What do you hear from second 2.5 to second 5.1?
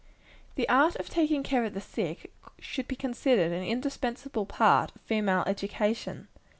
should be considered an indispensable part of